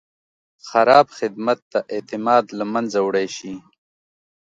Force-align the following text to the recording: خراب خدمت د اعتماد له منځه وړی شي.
خراب 0.67 1.07
خدمت 1.17 1.59
د 1.73 1.75
اعتماد 1.93 2.45
له 2.57 2.65
منځه 2.73 2.99
وړی 3.07 3.27
شي. 3.37 3.53